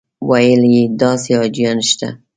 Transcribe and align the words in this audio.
ویل 0.29 0.61
یې 0.73 0.83
داسې 1.01 1.31
حاجیان 1.39 1.77
شته. 1.89 2.09